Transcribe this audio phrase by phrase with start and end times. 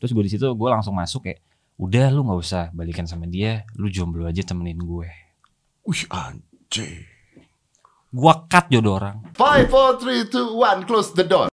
[0.00, 1.44] terus gue di situ gue langsung masuk kayak
[1.76, 5.08] udah lu nggak usah balikan sama dia lu jomblo aja temenin gue
[5.84, 7.04] Wih anjing.
[8.10, 11.48] gue cut jodoh orang Five, four, three, two, one, close the door.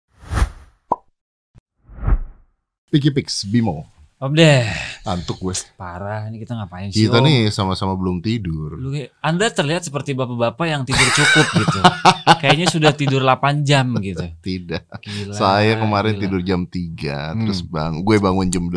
[2.87, 3.96] Piki Pix, Bimo.
[4.17, 4.65] Om deh
[5.05, 5.55] Antuk gue.
[5.77, 7.25] parah ini kita ngapain sih Kita Om?
[7.25, 8.75] nih sama-sama belum tidur.
[8.75, 8.91] Lu
[9.21, 11.79] anda terlihat seperti bapak-bapak yang tidur cukup gitu
[12.41, 14.83] kayaknya sudah tidur 8 jam gitu Tidak.
[14.99, 16.23] Gila, Saya kemarin gila.
[16.23, 17.45] tidur jam 3 Hmm.
[17.45, 18.75] terus bang, gue bangun jam 8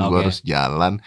[0.00, 0.18] gue Oke.
[0.22, 1.02] harus jalan.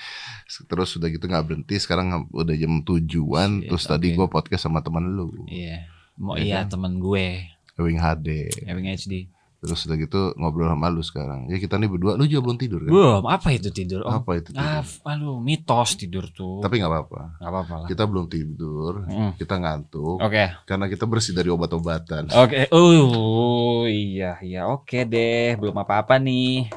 [0.46, 3.64] Terus udah gitu nggak berhenti, sekarang udah jam tujuan.
[3.64, 4.16] Terus tadi oke.
[4.16, 6.76] gue podcast sama teman lu, iya mau Iya iya kan?
[6.76, 8.52] temen gue Ewing HD.
[8.68, 11.46] Ewing HD Terus udah gitu ngobrol sama lu sekarang.
[11.46, 12.90] Ya kita nih berdua, lu juga belum tidur kan?
[12.90, 14.66] belum apa itu tidur om Apa itu tidur?
[14.66, 17.22] ah f- aduh mitos tidur tuh Tapi nggak apa-apa.
[17.38, 19.38] nggak apa-apa lah Kita belum tidur, Mm.
[19.38, 22.26] kita ngantuk oke karena kita bersih dari obat-obatan.
[22.34, 26.74] Oke, oh iya iya oke deh, belum apa-apa nih.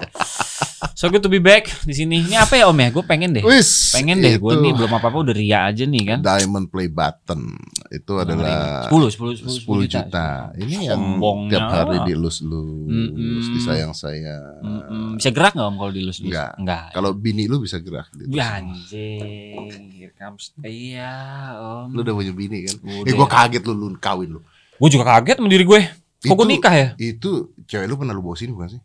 [0.94, 2.22] So good to be back di sini.
[2.22, 2.88] Ini apa ya Om ya?
[2.94, 3.42] Gue pengen deh.
[3.42, 6.18] Wis, Pengen deh gue nih belum apa-apa udah ria aja nih kan.
[6.22, 7.50] Diamond Play Button
[7.90, 10.54] itu adalah 10 10 10 juta.
[10.54, 11.50] Ini yang Sombongnya.
[11.50, 13.42] tiap hari dielus-lus, Mm-mm.
[13.58, 14.62] disayang-sayang.
[14.62, 15.06] Mm-mm.
[15.18, 16.22] Bisa gerak nggak Om kalau dilus?
[16.22, 16.50] Enggak.
[16.62, 16.86] Enggak.
[16.94, 18.30] Kalau bini lu bisa gerak gitu.
[18.30, 20.54] Ya, anjing, here comes.
[20.62, 21.12] Iya
[21.58, 21.90] Om.
[21.90, 22.78] Lu udah punya bini kan?
[22.78, 23.10] Udah.
[23.10, 24.40] Eh gua kaget lu, lu kawin lu.
[24.78, 25.80] Gue juga kaget sama diri gue.
[26.22, 26.88] Kok gue nikah ya?
[27.02, 28.82] Itu cewek lu pernah lu bawa sini bukan sih?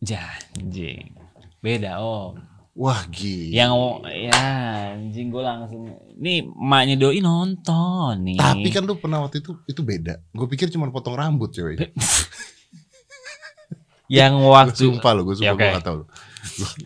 [0.00, 1.21] Janjing.
[1.62, 2.34] Beda Om.
[2.72, 3.52] Wah gila.
[3.52, 3.72] Yang
[4.26, 4.40] ya
[4.96, 5.82] anjing gue langsung
[6.16, 8.40] nih emaknya doi nonton nih.
[8.40, 10.18] Tapi kan lu pernah waktu itu itu beda.
[10.32, 11.78] Gue pikir cuma potong rambut cewek.
[14.12, 15.62] yang Gue waktu sumpah lu, gue sumpah Ya, oke.
[15.64, 16.04] gue gak tau lu.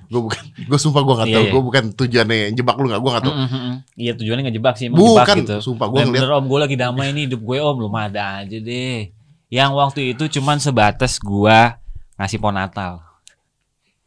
[0.06, 1.42] Gue bukan, gue sumpah gue gak Iya, tau.
[1.42, 1.50] iya.
[1.50, 3.34] Gue bukan tujuannya jebak lu gak, gue gak tau.
[3.34, 3.77] Mm, mm, mm.
[3.97, 5.56] Iya tujuannya ngejebak sih emang jebak Bukan, gitu.
[5.64, 9.10] sumpah gue ngeliat om gue lagi damai nih hidup gue om belum ada aja deh.
[9.47, 11.78] Yang waktu itu cuman sebatas gua
[12.19, 13.05] ngasih pohon Natal.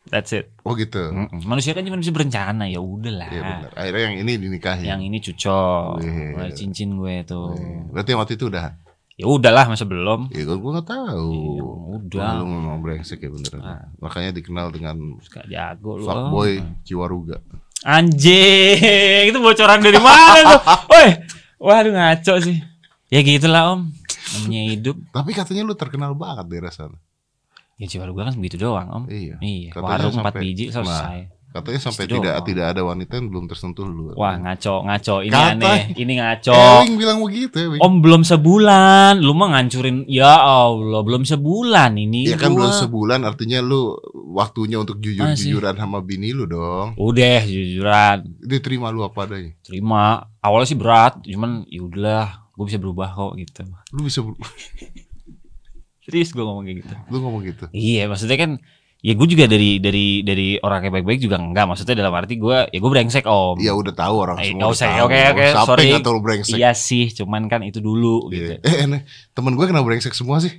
[0.10, 0.50] That's it.
[0.66, 1.14] Oh gitu.
[1.14, 1.46] Mm-mm.
[1.46, 3.30] Manusia kan cuma bisa berencana ya udahlah.
[3.30, 3.70] Iya benar.
[3.78, 4.86] Akhirnya yang ini dinikahin.
[4.90, 6.34] Yang ini cucok, Wih.
[6.34, 7.54] Wah, cincin gue tuh.
[7.54, 8.74] Eh, Berarti waktu itu udah.
[9.14, 10.32] Ya udahlah masa belum.
[10.34, 11.30] Ya gue gak tahu.
[11.60, 11.66] Iya,
[12.00, 12.30] udah.
[12.40, 13.62] Lu memang brengsek ya beneran.
[13.62, 13.84] Ah.
[14.00, 16.08] Makanya dikenal dengan Gak jago lu.
[16.08, 16.82] fuckboy Om.
[16.82, 17.38] Ciwaruga.
[17.80, 20.62] Anjing, itu bocoran dari mana tuh?
[20.92, 21.08] Woi,
[21.60, 22.60] waduh ngaco sih.
[23.08, 23.90] Ya gitulah om,
[24.36, 24.96] namanya hidup.
[25.10, 26.98] Tapi katanya lu terkenal banget daerah sana.
[27.80, 29.04] Ya Ciwaru gua kan begitu doang om.
[29.08, 29.40] Iya.
[29.40, 31.20] Iya, Katanya warung sampai- biji selesai.
[31.50, 32.46] Katanya sampai Itu tidak doang.
[32.46, 34.14] tidak ada wanita yang belum tersentuh lu.
[34.14, 35.16] Wah ngaco, ngaco.
[35.24, 36.54] Ini Kata- aneh, ini ngaco.
[36.54, 37.68] Ewing bilang begitu ya.
[37.74, 37.82] Wing.
[37.82, 40.06] Om belum sebulan, lu mah ngancurin.
[40.06, 42.30] Ya Allah, belum sebulan ini.
[42.30, 42.70] Ya kan gua.
[42.70, 43.98] belum sebulan artinya lu
[44.30, 46.94] waktunya untuk jujur-jujuran sama bini lu dong.
[46.94, 49.56] Udah, jujuran, Dia terima lu apa adanya.
[49.60, 50.30] terima.
[50.38, 53.66] Awalnya sih berat, cuman ya udahlah, gue bisa berubah kok gitu.
[53.90, 54.22] Lu bisa
[56.10, 56.94] Serius gue ngomong kayak gitu.
[57.08, 57.66] lu ngomong gitu.
[57.70, 58.52] Iya, maksudnya kan
[59.00, 61.66] ya gue juga dari dari dari orang kayak baik-baik juga enggak.
[61.66, 63.56] Maksudnya dalam arti gue ya gue brengsek om.
[63.58, 64.70] Ya udah tahu orang Eh, semua.
[64.70, 65.08] usah, tahu.
[65.08, 65.82] oke, oke, sorry.
[65.82, 66.56] yang nggak tahu lu brengsek?
[66.56, 68.36] Iya sih, cuman kan itu dulu Iya.
[68.36, 68.52] gitu.
[68.68, 70.52] Eh aneh, temen gue kena brengsek semua sih.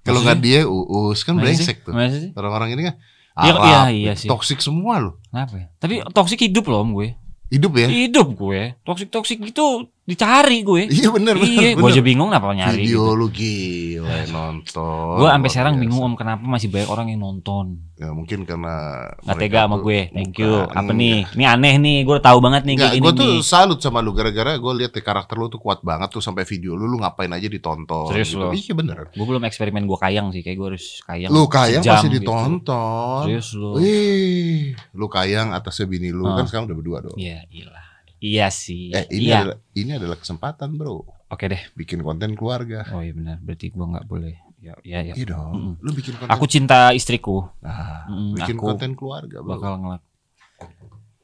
[0.00, 1.84] Kalau nggak dia uus kan Masa brengsek sih?
[1.84, 1.92] tuh.
[2.34, 2.96] Orang-orang ini kan
[3.38, 4.26] Iya, Arab, iya, iya sih.
[4.26, 5.14] toksik semua loh.
[5.24, 5.66] Kenapa ya?
[5.76, 7.14] Tapi toksik hidup loh om gue.
[7.48, 7.86] Hidup ya?
[7.86, 8.74] Hidup gue.
[8.82, 10.88] Toksik-toksik gitu dicari gue.
[10.88, 11.52] Iya bener bener.
[11.52, 11.92] iya, gue bener.
[11.92, 13.20] aja bingung kenapa nyari Video gitu.
[13.20, 15.16] lu gila nonton.
[15.20, 15.84] Gue sampai sekarang biasa.
[15.84, 17.66] bingung om kenapa masih banyak orang yang nonton.
[18.00, 20.08] Ya mungkin karena Gak tega sama gue.
[20.08, 20.64] Thank you.
[20.64, 20.80] Bukan.
[20.80, 21.28] Apa nih?
[21.36, 21.98] Ini aneh nih.
[22.08, 23.44] Gue tahu banget nih kayak gini gue tuh nih.
[23.44, 26.72] salut sama lu gara-gara gue lihat ya, karakter lu tuh kuat banget tuh sampai video
[26.72, 28.08] lu lu ngapain aja ditonton.
[28.08, 28.40] Serius gitu.
[28.40, 28.56] lu?
[28.56, 28.96] Iya bener.
[29.12, 30.40] Gue belum eksperimen gue kayang sih.
[30.40, 31.30] Kayak gue harus kayang.
[31.36, 32.16] Lu kayang sejam pasti gitu.
[32.24, 33.22] ditonton.
[33.28, 33.70] Serius lu.
[33.76, 36.40] Wih, lu kayang atasnya bini lu Ah.
[36.40, 37.16] kan sekarang udah berdua dong.
[37.20, 37.87] Iya, iyalah.
[38.18, 38.90] Iya sih.
[38.90, 39.46] Eh ini iya.
[39.46, 41.62] adalah ini adalah kesempatan bro, Oke deh.
[41.74, 42.82] bikin konten keluarga.
[42.90, 43.38] Oh iya benar.
[43.38, 44.34] Berarti gue nggak boleh.
[44.58, 45.14] Ya, ya, ya.
[45.14, 45.74] Iya dong, Mm-mm.
[45.78, 46.34] lu bikin konten.
[46.34, 47.46] Aku cinta istriku.
[47.62, 49.54] nah, Mm, bikin aku konten keluarga bro.
[49.54, 50.02] bakal ngelak.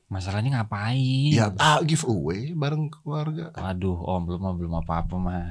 [0.06, 1.34] Masalahnya ngapain?
[1.34, 3.50] Ya ah, giveaway bareng keluarga.
[3.58, 5.50] Waduh, om belum belum apa-apa mah.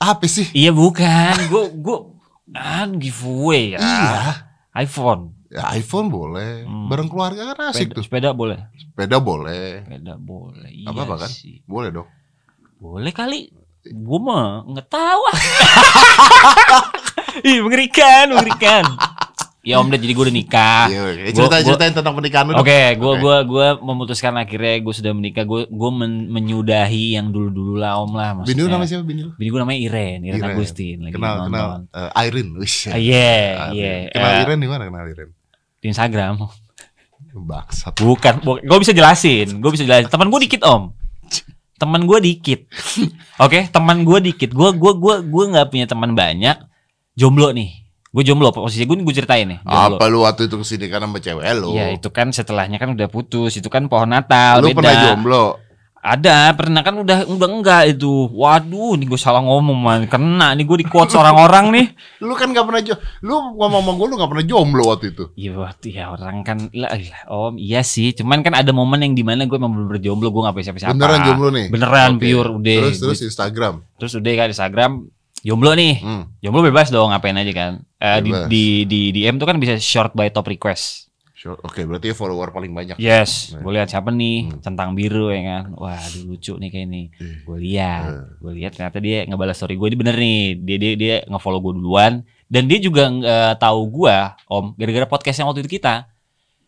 [0.00, 0.48] Apa sih?
[0.50, 1.36] Iya bukan.
[1.46, 1.98] Gue gue
[2.56, 3.78] ah giveaway ya.
[3.78, 4.18] Iya,
[4.80, 5.36] iPhone.
[5.52, 6.88] Ya, iPhone boleh, Hmm.
[6.88, 8.02] bareng keluarga kan asik Sepeda, tuh.
[8.02, 8.58] sepeda boleh.
[8.74, 10.70] Sepeda boleh, Sepeda boleh.
[10.72, 11.30] Iya Apa-apa kan?
[11.30, 11.60] sih.
[11.62, 12.08] boleh dong.
[12.78, 13.52] Boleh kali.
[13.84, 15.20] Gue mah nggak tahu.
[15.28, 15.38] ah.
[17.42, 18.84] Ih mengerikan, mengerikan.
[19.60, 20.84] ya om, Ded, jadi gue udah nikah.
[20.86, 21.02] Iya.
[21.02, 22.54] Gua- cerita gua- ceritain tentang pernikahan lu.
[22.56, 25.42] Oke, gue gua gua memutuskan akhirnya gue sudah menikah.
[25.42, 28.34] Gue gue men- menyudahi yang dulu dulu lah om lah.
[28.36, 28.70] Bini lu maksudnya.
[28.72, 29.30] namanya siapa bini lu?
[29.32, 30.50] Bini gue namanya Iren, Iren, Iren.
[30.52, 31.46] Agustin lagi Kenal nonton.
[31.48, 32.50] kenal eh, Irene.
[32.56, 32.74] Wih.
[32.84, 33.70] Ah, Iya, Irene.
[33.72, 33.92] iya.
[34.10, 35.32] Kenal Eh, Irene di mana kenal Irene?
[35.82, 36.38] Di Instagram.
[37.50, 37.98] Bangsat.
[37.98, 39.58] Bukan, gue bisa jelasin.
[39.58, 40.06] Gue bisa jelasin.
[40.06, 40.94] Teman gue dikit om.
[41.82, 42.70] Teman gue dikit.
[43.42, 44.54] Oke, teman gue dikit.
[44.54, 46.54] Gue gue gue gue nggak punya teman banyak.
[47.18, 47.82] Jomblo nih.
[48.14, 49.58] Gue jomblo posisi gue gue ceritain nih.
[49.66, 49.98] Jomblo.
[49.98, 51.74] Apa lu waktu itu ke sini karena sama cewek lu?
[51.74, 54.78] Iya itu kan setelahnya kan udah putus itu kan pohon Natal Lu beda.
[54.78, 55.44] pernah jomblo?
[56.02, 58.26] Ada pernah kan udah udah enggak itu.
[58.34, 60.00] Waduh, nih gue salah ngomong man.
[60.10, 61.86] Kena nih gue di quotes orang-orang nih.
[62.26, 63.06] Lu kan gak pernah jomblo.
[63.22, 65.24] Lu ngomong sama gue lu gak pernah jomblo waktu itu.
[65.38, 68.10] Iya waktu ya orang kan lah, lah, Om iya sih.
[68.18, 70.98] Cuman kan ada momen yang di mana gue emang bener jomblo gue gak punya siapa-siapa.
[70.98, 71.66] Beneran jomblo nih?
[71.70, 72.26] Beneran Oke.
[72.26, 72.78] pure udah.
[72.82, 73.74] Terus terus Instagram.
[74.02, 74.92] Terus udah kan Instagram
[75.46, 75.94] jomblo nih.
[76.02, 76.24] Hmm.
[76.42, 77.72] Jomblo bebas dong ngapain aja kan.
[78.02, 81.11] Eh, di, di di DM tuh kan bisa short by top request.
[81.42, 81.58] Sure.
[81.58, 82.94] Oke, berarti follower paling banyak.
[82.96, 83.66] Yes, Nah.
[83.66, 84.62] gue lihat siapa nih Hmm.
[84.62, 85.74] centang biru ya kan.
[85.74, 87.02] Wah, aduh, lucu nih kayak ini.
[87.42, 88.24] Gue lihat, Eh.
[88.38, 89.90] gue lihat ternyata dia ngebalas story gue.
[89.90, 92.22] Ini bener nih, dia dia dia ngefollow gue duluan.
[92.46, 94.16] Dan dia juga nggak tahu gue,
[94.46, 96.06] Om, gara-gara podcast yang waktu itu kita.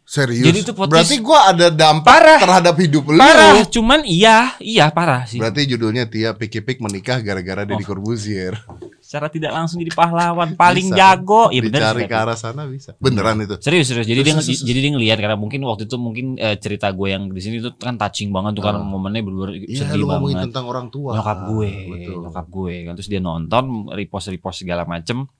[0.05, 0.43] Serius.
[0.43, 2.37] Jadi itu podcast- Berarti gua ada dampak Parah.
[2.37, 3.17] terhadap hidup lu.
[3.17, 5.41] Parah, cuman iya, iya parah sih.
[5.41, 7.89] Berarti judulnya Tia Piki-Pik menikah gara-gara Deddy Oh.
[7.89, 8.53] Corbuzier.
[9.15, 10.99] Secara tidak langsung jadi pahlawan paling Bisa.
[10.99, 11.47] jago.
[11.47, 11.95] Iya bener.
[11.95, 12.99] Sih, ke arah sana bisa.
[12.99, 13.55] Beneran itu.
[13.63, 14.11] Serius serius.
[14.11, 14.67] Jadi dia Terus, terus, terus.
[14.67, 17.79] jadi dia ngelihat karena mungkin waktu itu mungkin eh, cerita gue yang di sini tuh
[17.79, 18.83] kan touching banget tuh kan Ah.
[18.83, 20.51] momennya bener Iya, sedih lu banget.
[20.51, 21.15] tentang orang tua.
[21.15, 22.19] Nyokap gue, Betul.
[22.27, 25.31] nyokap gue kan terus dia nonton repost repost segala macem.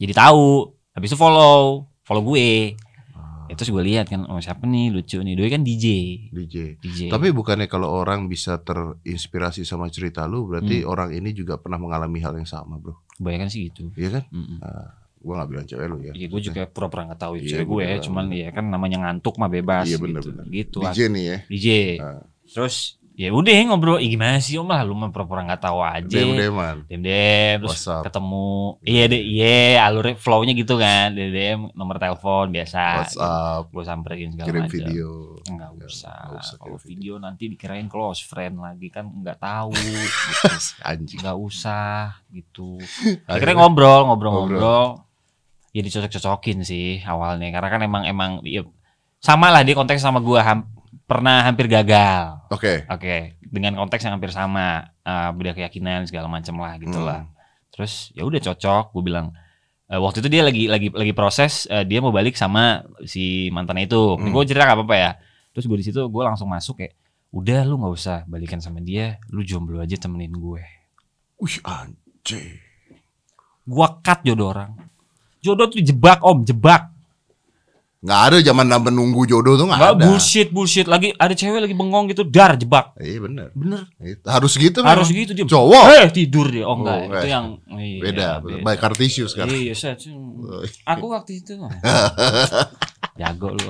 [0.00, 0.72] Jadi tahu.
[0.96, 2.72] Habis itu follow, follow gue.
[3.48, 5.32] Ya, terus gue lihat kan, oh siapa nih lucu nih.
[5.32, 5.86] Doi kan DJ.
[6.28, 6.76] DJ.
[6.76, 7.00] DJ.
[7.08, 10.86] Tapi bukannya kalau orang bisa terinspirasi sama cerita lu, berarti Hmm.
[10.86, 12.92] orang ini juga pernah mengalami hal yang sama, bro.
[13.16, 13.90] kebanyakan sih gitu.
[13.96, 14.24] Iya kan?
[14.30, 14.58] Mm-mm.
[15.18, 16.12] Gua nggak bilang cewek lu ya.
[16.12, 18.02] Iya gue juga pura-pura nggak tahu itu Iya, cewek gue, bener.
[18.04, 20.04] cuman ya kan namanya ngantuk mah bebas Iya, gitu.
[20.06, 20.44] bener-bener.
[20.46, 20.78] Gitu.
[20.78, 21.36] DJ nih ya.
[21.48, 21.66] DJ.
[21.98, 22.22] Ah.
[22.46, 26.06] Terus ya udah ngobrol, Ih, gimana sih om lah lu mah pura-pura nggak tahu aja.
[26.06, 26.86] Dem-deman.
[26.86, 28.06] Dem dem terus WhatsApp.
[28.06, 28.78] ketemu.
[28.80, 31.10] Iya deh, iya alurnya flownya gitu kan.
[31.10, 32.78] Dem dem nomor telepon biasa.
[33.02, 34.72] WhatsApp, Gue samperin segala kirim macam.
[34.72, 35.10] video.
[35.44, 36.18] Enggak Ya, usah.
[36.24, 39.74] nggak usah Kalau video nanti dikirain close friend lagi kan nggak tahu.
[39.74, 39.98] gitu.
[40.86, 41.18] Anjing.
[41.18, 41.90] Nggak usah
[42.30, 42.78] gitu.
[42.78, 45.02] Akhirnya- Akhirnya ngobrol, ngobrol-ngobrol.
[45.68, 48.62] Ya dicocok-cocokin sih awalnya karena kan emang emang ya,
[49.18, 50.70] sama lah dia konteks sama gua ham-
[51.08, 52.44] pernah hampir gagal.
[52.52, 52.84] Oke.
[52.86, 57.08] Oke, dengan konteks yang hampir sama, eh, beda keyakinan segala macam lah gitu Hmm.
[57.08, 57.20] lah.
[57.72, 59.32] Terus ya udah cocok, gue bilang
[59.88, 63.88] eh, waktu itu dia lagi lagi lagi proses eh, dia mau balik sama si mantannya
[63.88, 64.20] itu.
[64.20, 64.28] Hmm.
[64.30, 65.10] Gue cerita gak apa-apa ya.
[65.56, 66.92] Terus gue di situ gue langsung masuk kayak
[67.28, 70.60] udah lu nggak usah balikan sama dia, lu jomblo aja temenin gue.
[71.40, 72.56] Wih, anjing.
[73.68, 74.72] Gua cut jodoh orang.
[75.44, 76.88] Jodoh tuh jebak om, jebak.
[77.98, 79.98] Nggak ada zaman menunggu jodoh tuh nggak ada.
[79.98, 80.86] bullshit, bullshit.
[80.86, 82.94] Lagi ada cewek lagi bengong gitu, dar jebak.
[82.94, 83.50] Iya bener.
[83.58, 85.18] Bener, Itu Harus gitu harus memang.
[85.26, 85.44] gitu dia.
[85.50, 85.84] Cowok.
[85.98, 86.62] Eh tidur dia.
[86.62, 87.18] Oh enggak, Oh, enggak.
[87.18, 88.28] itu yang iya, Beda.
[88.62, 89.50] By Cartesius kan.
[89.50, 89.98] Iya, saya
[90.86, 91.58] Aku waktu itu
[93.18, 93.66] jago lu.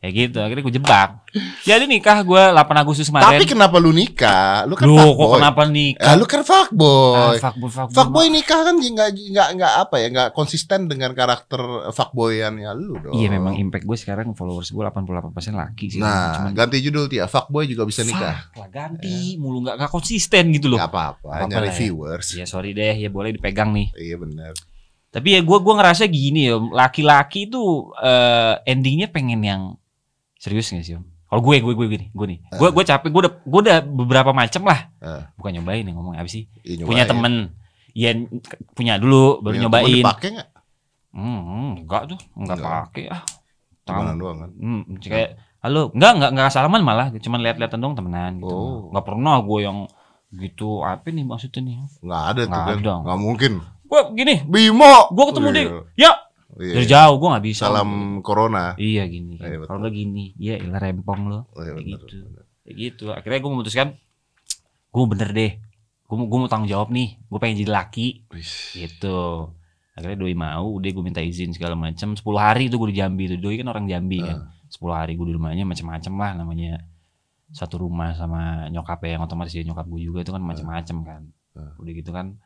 [0.00, 1.28] Ya gitu, akhirnya gue jebak.
[1.60, 3.36] Jadi nikah gue 8 Agustus kemarin.
[3.36, 4.64] Tapi kenapa lu nikah?
[4.64, 5.36] Lu kan Lu kok fuckboy.
[5.36, 6.08] kenapa nikah?
[6.08, 7.36] Ah, lu kan Ah, fuckboy.
[7.36, 7.94] fuckboy, fuckboy.
[7.94, 11.60] Fuckboy nikah kan nggak nggak nggak apa ya nggak konsisten dengan karakter
[11.92, 13.12] fuckboyannya lu dong.
[13.12, 15.20] Iya memang impact gue sekarang followers gue 88%
[15.52, 16.00] laki sih.
[16.00, 17.28] Nah, Cuman ganti judul Tia.
[17.28, 18.48] Fuckboy juga bisa nikah.
[18.48, 20.80] fuck lah ganti mulu nggak nggak konsisten gitu loh.
[20.80, 21.76] Gak apa-apa, nyari lah ya.
[21.76, 22.26] viewers.
[22.32, 23.92] Ya sorry deh, ya boleh dipegang nih.
[23.92, 24.56] Iya benar.
[25.10, 27.60] Tapi ya gue gua ngerasa gini ya, laki-laki itu
[27.98, 29.62] eh, endingnya pengen yang
[30.40, 31.04] serius gak sih om?
[31.30, 34.34] Kalau gue, gue, gue gini, gue nih, gue, gue capek, gue udah, gue udah beberapa
[34.34, 34.90] macam lah.
[34.98, 35.22] Eh.
[35.38, 36.50] Bukan nyobain nih ngomong apa sih?
[36.66, 37.54] Iya, Punya temen,
[37.94, 38.10] ya
[38.74, 39.94] punya dulu, baru Punya temen nyobain.
[40.02, 40.48] Dipakai nggak?
[41.10, 42.74] Hmm, enggak tuh, enggak Enggak.
[42.90, 43.22] pakai ah.
[43.86, 44.50] Temenan doang kan.
[44.58, 45.30] Hmm, kayak
[45.62, 48.50] halo, enggak enggak enggak salaman malah, cuman lihat-lihatan dong temenan gitu.
[48.50, 48.90] Oh.
[48.90, 49.78] Enggak pernah gue yang
[50.34, 50.82] gitu.
[50.82, 51.74] Apa nih maksudnya nih?
[52.02, 52.76] Nggak ada tuh kan.
[52.78, 52.94] ada.
[53.06, 53.52] Nggak mungkin.
[53.86, 55.10] Gue gini, Bimo.
[55.10, 55.54] gue ketemu Iya.
[55.54, 56.10] dia, ya
[56.60, 56.74] Iya.
[56.76, 57.62] dari jauh gue nggak bisa.
[57.72, 57.90] Salam
[58.20, 58.76] corona.
[58.76, 59.40] Iya gini.
[59.40, 59.68] Iya, betul.
[59.72, 61.48] Kalau lo gini, ya ilah rempong lo.
[61.56, 62.04] Oh, iya, Kayak gitu.
[62.20, 62.44] benar.
[62.60, 63.04] Kayak gitu.
[63.16, 63.88] Akhirnya gue memutuskan,
[64.92, 65.52] gue bener deh.
[66.04, 67.16] Gue mau, gue mau tanggung jawab nih.
[67.24, 68.28] Gue pengen jadi laki.
[68.28, 68.52] Wih.
[68.76, 69.18] Gitu.
[69.96, 72.12] Akhirnya doi mau, udah gue minta izin segala macam.
[72.12, 73.36] 10 hari itu gue di Jambi itu.
[73.40, 74.52] Doi kan orang Jambi kan.
[74.68, 76.84] 10 hari gue di rumahnya macam-macam lah namanya.
[77.50, 81.22] Satu rumah sama nyokap yang otomatis dia nyokap gue juga itu kan macam-macam kan.
[81.56, 81.74] Ah.
[81.82, 82.38] Udah gitu kan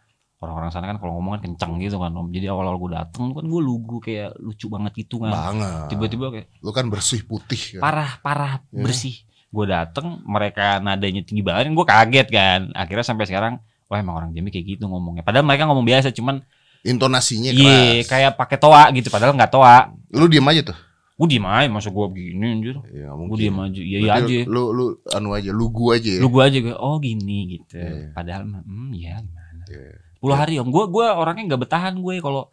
[0.45, 2.29] orang-orang sana kan kalau ngomong kan kenceng gitu kan om.
[2.29, 5.33] Jadi awal-awal gue dateng kan gue lugu kayak lucu banget gitu kan.
[5.33, 5.89] Banget.
[5.91, 7.81] Tiba-tiba kayak lu kan bersih putih kan?
[7.81, 8.85] parah parah yeah.
[8.85, 9.25] bersih.
[9.49, 12.61] Gue dateng mereka nadanya tinggi banget gue kaget kan.
[12.77, 13.59] Akhirnya sampai sekarang
[13.89, 15.25] wah emang orang Jambi kayak gitu ngomongnya.
[15.25, 16.45] Padahal mereka ngomong biasa cuman
[16.85, 19.89] intonasinya iya kayak pakai toa gitu padahal nggak toa.
[20.13, 20.79] Lu diem aja tuh?
[21.15, 22.77] Gue diem aja masuk gue begini anjir.
[22.91, 24.39] Ya, gue diem aja iya iya aja.
[24.51, 24.85] lu, lu
[25.15, 26.21] anu aja lugu aja ya?
[26.21, 27.79] lugu aja gue oh gini gitu.
[27.79, 28.11] Yeah.
[28.13, 29.65] padahal hmm ya gimana?
[29.71, 30.04] Ya.
[30.25, 30.37] Iya.
[30.37, 30.69] 10 hari om.
[30.73, 32.49] Gue gue orangnya nggak bertahan gue kalau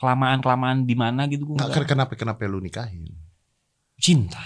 [0.00, 1.56] kelamaan kelamaan di mana gitu gue.
[1.60, 3.12] Nggak kenapa kenapa lu nikahin?
[4.00, 4.40] Cinta.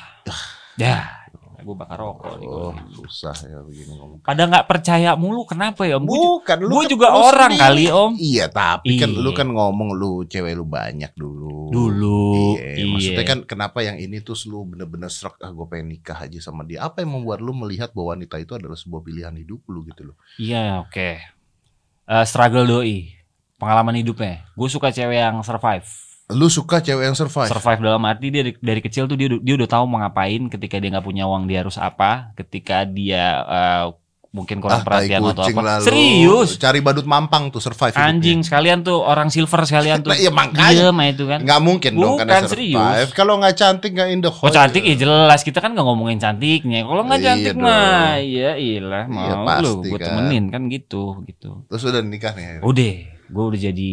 [0.74, 1.06] Ya.
[1.30, 1.62] Oh.
[1.64, 2.72] Gue bakar rokok oh, nih gue.
[2.76, 3.00] Gitu.
[3.08, 4.18] Susah ya begini ngomong.
[4.20, 6.04] Pada nggak percaya mulu kenapa ya om?
[6.04, 6.84] Bukan lu.
[6.84, 7.64] Kan juga orang sendiri.
[7.64, 8.12] kali om.
[8.20, 9.00] Iya tapi Iye.
[9.00, 9.38] kan lu iya.
[9.38, 11.72] kan ngomong lu cewek lu banyak dulu.
[11.72, 12.60] Dulu.
[12.60, 12.84] Iya.
[12.84, 13.30] Maksudnya iya.
[13.32, 16.84] kan kenapa yang ini tuh lu bener-bener serak ah gue pengen nikah aja sama dia.
[16.84, 20.16] Apa yang membuat lu melihat bahwa wanita itu adalah sebuah pilihan hidup lu gitu loh?
[20.36, 20.92] Iya oke.
[20.92, 21.43] Okay
[22.04, 23.16] Eh, struggle doi,
[23.56, 24.44] pengalaman hidupnya.
[24.52, 25.88] Gue suka cewek yang survive.
[26.32, 27.48] Lu suka cewek yang survive?
[27.48, 30.52] Survive dalam arti dia dari, kecil tuh dia dia udah tahu mau ngapain.
[30.52, 32.32] Ketika dia nggak punya uang dia harus apa.
[32.36, 33.84] Ketika dia eh,
[34.34, 35.60] mungkin kurang Ah, perhatian atau apa.
[35.62, 35.86] lah lu.
[35.86, 36.58] Serius.
[36.58, 38.10] Cari badut mampang tuh survive hidupnya.
[38.10, 40.10] Anjing sekalian tuh orang silver sekalian tuh.
[40.10, 40.90] Nah, iya, makanya.
[40.90, 41.38] Diem aja itu kan.
[41.40, 42.50] Nggak mungkin dong kan Bukan, survive.
[42.50, 43.08] serius.
[43.12, 46.82] Kalau nggak cantik nggak in the Oh cantik ya jelas kita kan nggak ngomongin cantiknya.
[46.82, 47.62] Kalau nggak Iya cantik dong.
[47.62, 50.06] mah iya iyalah mau Iya, lu pasti gue kan.
[50.10, 51.50] temenin kan gitu gitu.
[51.64, 52.58] Terus udah nikah nih.
[52.60, 52.92] Udah,
[53.24, 53.92] gue udah jadi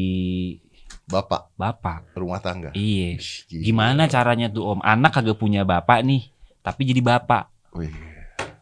[1.04, 2.16] Bapak bapak.
[2.16, 2.72] rumah tangga.
[2.72, 3.20] Iya.
[3.48, 4.80] Gimana caranya tuh om?
[4.82, 7.52] Anak kagak punya bapak nih, tapi jadi bapak.
[7.72, 7.92] Wih,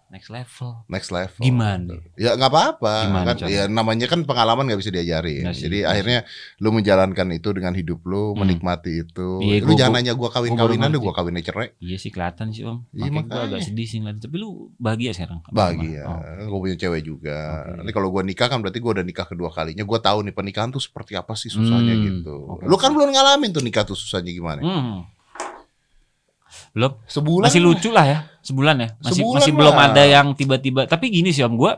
[0.09, 0.81] Next level.
[0.87, 1.37] next level.
[1.39, 2.01] Gimana?
[2.15, 2.93] Ya nggak apa-apa.
[3.05, 5.45] Gimana Kan, ya namanya kan pengalaman nggak bisa diajarin.
[5.45, 6.19] Nggak sih, Jadi akhirnya
[6.57, 8.41] lu menjalankan itu dengan hidup lu, Hmm.
[8.41, 9.29] menikmati itu.
[9.39, 11.69] Iya, lu gua- jangan gua- nanya gua gua kawin-kawinan baru deh, gua kawinnya cerai.
[11.77, 12.89] Iya sih kelihatan sih om.
[12.89, 13.99] Iya, Makanya gue agak sedih sih.
[14.01, 15.45] Tapi lu bahagia sekarang.
[15.47, 16.03] Bahagia.
[16.03, 16.17] Oh.
[16.49, 17.37] Gue punya cewek juga.
[17.63, 17.77] Oke.
[17.77, 19.83] Nanti kalau gua nikah kan berarti gua udah nikah kedua kalinya.
[19.83, 22.35] Gua tahu nih pernikahan tuh seperti apa sih susahnya Hmm, gitu.
[22.49, 22.65] oke.
[22.65, 24.57] Lu kan belum ngalamin tuh nikah tuh susahnya gimana?
[24.59, 25.05] Hmm.
[26.73, 26.91] Belum.
[27.05, 28.89] Sebulan Masih lucu lah ya sebulan ya.
[28.99, 29.87] Masih Sebulan masih belum lah.
[29.91, 30.81] ada yang tiba-tiba.
[30.89, 31.71] Tapi gini sih om, gue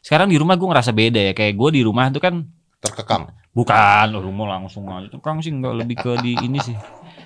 [0.00, 1.32] sekarang di rumah gue ngerasa beda ya.
[1.36, 2.34] Kayak gue di rumah tuh kan
[2.80, 3.28] terkekang.
[3.54, 5.06] Bukan, oh, rumah langsung aja.
[5.06, 6.74] Tukang sih enggak lebih ke di ini sih.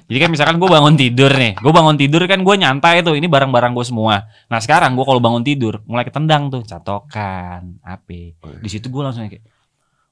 [0.08, 3.28] Jadi kan misalkan gue bangun tidur nih, gue bangun tidur kan gue nyantai tuh, ini
[3.28, 4.24] barang-barang gue semua.
[4.48, 8.20] Nah sekarang gue kalau bangun tidur mulai ketendang tuh, catokan, apa?
[8.40, 8.60] Oh, iya.
[8.60, 9.44] Di situ gue langsung kayak,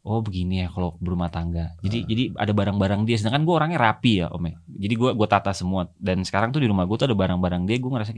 [0.06, 1.74] oh begini ya kalau berumah tangga.
[1.82, 4.54] Jadi jadi ada barang-barang dia, sedangkan gue orangnya rapi ya om ya.
[4.70, 5.90] Jadi gue gue tata semua.
[5.98, 8.14] Dan sekarang tuh di rumah gue tuh ada barang-barang dia, gue ngerasa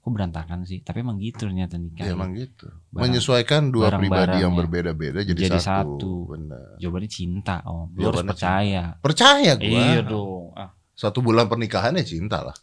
[0.00, 0.82] kok berantakan sih.
[0.82, 2.02] Tapi emang gitu ternyata nikah.
[2.02, 2.66] Ya, emang gitu.
[2.90, 4.58] Barang- Menyesuaikan dua barang-barang pribadi yang ya.
[4.58, 5.94] berbeda-beda jadi, Jadi satu.
[6.02, 6.12] satu.
[6.34, 6.66] Benar.
[6.82, 8.82] Jawabannya cinta om, lu harus percaya.
[8.98, 9.80] Percaya gua.
[9.86, 10.50] Iya dong.
[10.58, 10.70] Ah.
[10.98, 12.56] Satu bulan pernikahannya cinta lah.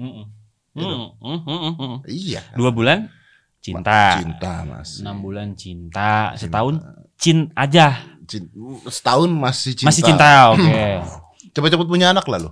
[0.00, 0.26] Mm-mm.
[0.72, 1.12] Iya dong.
[1.20, 1.98] Mm-mm, mm-mm, mm-mm.
[2.08, 2.40] Iya.
[2.56, 3.12] Dua bulan
[3.62, 4.18] cinta.
[4.18, 5.00] Cinta masih.
[5.06, 6.34] Enam bulan cinta.
[6.34, 6.42] Cinta.
[6.42, 6.74] Setahun
[7.16, 7.86] cin aja.
[8.26, 8.50] Cin-
[8.90, 9.88] setahun masih cinta.
[9.88, 10.28] Masih cinta.
[10.58, 10.82] Oke.
[11.54, 12.50] Cepet-cepet punya anak lah lo.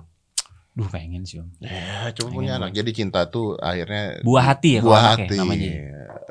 [0.70, 1.50] Duh pengen sih om.
[1.58, 2.70] Ya, coba Pengen punya anak.
[2.70, 5.70] Jadi cinta tuh akhirnya Buah hati ya buah hati namanya.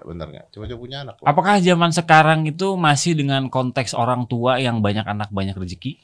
[0.07, 0.45] Bener nggak?
[0.55, 1.15] Coba-coba punya anak.
[1.19, 1.25] lo.
[1.27, 6.00] Apakah zaman sekarang itu masih dengan konteks orang tua yang banyak anak banyak rezeki?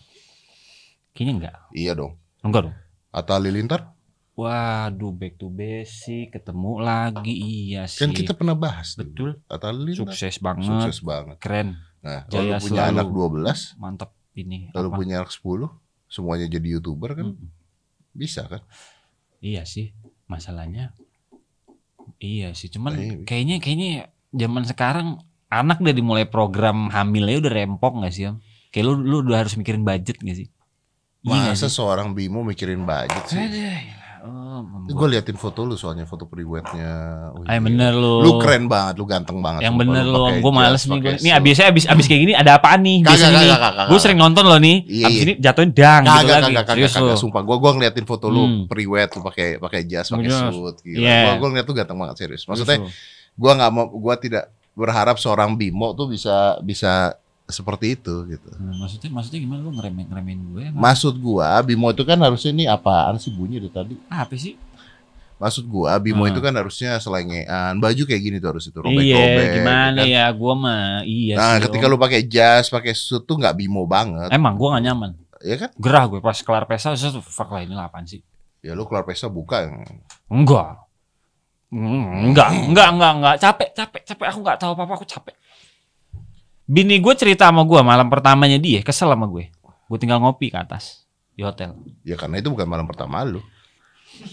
[1.15, 1.55] Kayaknya enggak.
[1.71, 2.19] Iya dong.
[2.43, 2.75] Enggak dong.
[3.15, 3.94] Atta Halilintar
[4.35, 8.03] Waduh back to basic ketemu lagi iya sih.
[8.03, 8.93] kan kita pernah bahas.
[8.93, 11.39] betul Halilintar sukses banget sukses banget.
[11.39, 12.93] keren Nah, Jaya kalau punya selalu.
[12.93, 14.95] anak 12, mantap ini lalu apa?
[14.95, 15.71] punya anak 10,
[16.05, 17.47] semuanya jadi YouTuber kan Mm.
[18.13, 18.61] bisa kan?
[19.39, 19.89] Iya sih,
[20.25, 20.93] masalahnya.
[22.17, 23.15] Iya sih, cuman Nah, iya.
[23.23, 23.91] kayaknya kayaknya
[24.29, 25.07] zaman sekarang
[25.47, 28.37] anak dari mulai program hamilnya udah rempong gak sih om?
[28.69, 30.47] Kayak lu lu udah harus mikirin budget gak sih?
[31.23, 31.73] Iya Masa sih?
[31.73, 33.39] seorang Bimo mikirin budget sih?
[33.39, 33.73] Aduh,
[34.25, 36.91] om, Gue liatin foto lu soalnya foto priwetnya.
[37.43, 37.65] Ay gila.
[37.65, 38.13] bener lu.
[38.19, 39.63] Lu keren banget, lu ganteng banget.
[39.63, 40.99] Yang bener lu, gue males nih.
[40.99, 42.97] Gua, nih abisnya abis abis kayak gini ada apaan nih?
[42.99, 44.77] Kagak, Biasanya nih, kagak, kagak, gue sering nonton loh nih.
[44.83, 45.23] Iya, abis iya.
[45.23, 46.33] ini jatuhin dang gitu Kagak, lagi.
[46.33, 47.21] kagak, kagak, Serius kagak, lu.
[47.21, 47.41] sumpah.
[47.41, 48.61] Gua gua ngeliatin foto lu Hmm.
[48.65, 50.99] priwet, lu pakai pakai jas, pakai suit gitu.
[50.99, 51.21] Iya.
[51.25, 52.43] Gua gua ngeliat tuh ganteng banget serius.
[52.43, 52.89] Maksudnya lu.
[53.35, 57.15] gua nggak mau gua tidak berharap seorang Bimo tuh bisa bisa
[57.45, 58.49] seperti itu gitu.
[58.57, 60.61] Nah, maksudnya maksudnya gimana lu ngeremehin ngeremehin gue?
[60.65, 60.81] emang?
[60.81, 63.93] Maksud gua Bimo itu kan harusnya ini apaan sih bunyi dari tadi?
[64.09, 64.57] apa sih?
[65.35, 66.31] Maksud gua Bimo Hmm.
[66.31, 69.47] itu kan harusnya selengean, baju kayak gini tuh harus itu Iya, robek-robek.
[69.53, 70.07] gimana kan.
[70.09, 70.25] ya?
[70.31, 71.91] Gua mah iya Nah, sih, ketika Om.
[71.91, 75.11] lu pakai jas, pakai suit tuh nggak Bimo banget, Emang gua gak nyaman.
[75.45, 75.69] ya kan?
[75.77, 78.25] Gerah gue pas kelar pesta fuck lah ini apaan sih?
[78.65, 79.85] Ya lu keluar pesta buka yang
[80.25, 80.81] Enggak.
[81.69, 83.35] Mm, Enggak, enggak, enggak, enggak.
[83.37, 84.25] Capek, capek, capek.
[84.31, 85.35] Aku enggak tahu apa-apa, aku capek.
[86.65, 89.53] Bini gue cerita sama gue malam pertamanya dia, kesel sama gue.
[89.85, 91.75] Gue tinggal ngopi ke atas di hotel.
[92.01, 93.43] ya karena itu bukan malam pertama lu.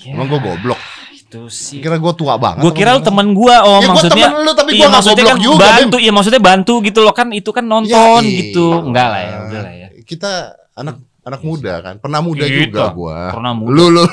[0.00, 0.78] Ya, Emang gua goblok.
[1.12, 1.82] itu sih.
[1.82, 2.62] Kira gua tua banget.
[2.62, 4.26] Gue kira lu temen gue, oh Ya, gua maksudnya.
[4.28, 6.98] temen lu, tapi iya, gua nggak maksudnya goblok kan juga, bantu, iya maksudnya bantu gitu
[7.00, 8.66] loh kan itu kan nonton Ya, gitu.
[8.70, 8.80] iya.
[8.80, 9.88] Enggak lah ya, udah lah ya.
[10.02, 10.30] Kita
[10.72, 12.70] anak anak muda kan, pernah muda Gitu.
[12.70, 13.18] juga gua.
[13.30, 13.72] Pernah muda.
[13.72, 14.04] Lu lu.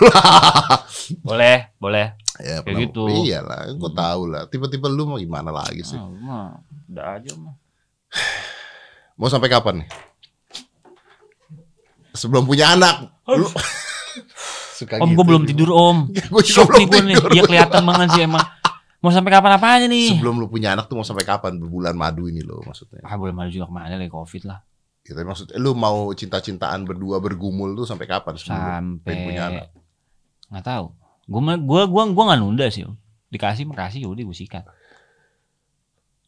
[1.27, 2.05] Boleh, boleh.
[2.35, 3.03] ya, Kayak pernah- gitu.
[3.07, 4.41] Iyalah, gua tahu lah.
[4.45, 5.97] Tiba-tiba lu mau gimana lagi sih?
[5.97, 6.57] Ah,
[6.87, 7.53] udah aja mah.
[9.19, 9.89] Mau sampai kapan nih?
[12.15, 13.11] Sebelum punya anak.
[13.27, 13.47] Lu
[14.79, 15.97] suka Om gitu gue belum tidur om.
[16.15, 17.15] Juga Shock belum nih gue nih.
[17.35, 18.45] Iya kelihatan banget sih emang.
[18.99, 20.11] Mau sampai kapan apanya nih?
[20.15, 21.55] Sebelum lu punya anak tuh mau sampai kapan?
[21.55, 22.99] Berbulan madu ini loh maksudnya.
[23.03, 24.59] Ah belum ada juga ke mana lagi covid lah.
[25.03, 29.67] Gitu maksudnya lu mau cinta-cintaan berdua bergumul tuh sampai kapan sebelum pengen punya anak?
[29.71, 30.85] Sampai nggak tahu.
[31.29, 32.95] Gue gue gue gue nggak nunda sih om.
[33.29, 34.65] dikasih makasih yaudah gue sikat.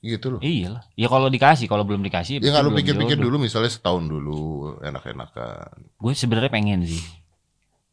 [0.02, 0.40] Gitu loh.
[0.42, 0.84] Iya lah.
[0.94, 4.42] Ya kalau dikasih, kalau belum dikasih Ya belum pikir-pikir dulu misalnya setahun dulu
[4.82, 5.94] enak-enakan.
[5.96, 7.02] Gue sebenarnya pengen sih.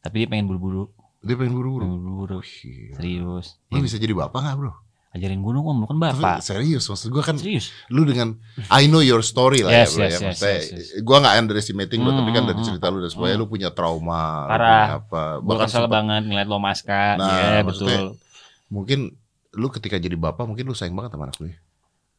[0.00, 0.88] Tapi dia pengen buru-buru.
[1.20, 1.84] Dia pengen buru-buru.
[1.86, 2.38] Buru-buru.
[2.40, 2.96] Gila.
[2.96, 3.60] Serius.
[3.68, 4.72] Lu Ya, bisa jadi bapak gak bro?
[5.08, 6.44] ajarin gue dong om, lu kan Tapi bapak.
[6.44, 7.72] serius maksud gue kan Serius.
[7.88, 8.36] lu dengan
[8.68, 10.12] I know your story lah Yes, ya bro yes, ya.
[10.12, 10.88] yes, Maksudnya yes, yes.
[11.00, 13.42] gue gak underestimating lo tapi kan Hmm, dari hmm, cerita lu dan semuanya hmm.
[13.42, 14.68] lu punya trauma, Parah.
[14.68, 15.22] punya apa.
[15.34, 17.02] Gue Bahkan kesel sempat- banget ngeliat lo maska.
[17.16, 18.20] Nah, ya betul.
[18.68, 18.98] mungkin
[19.50, 21.58] lu ketika jadi bapak mungkin lu sayang banget sama anak lu ya.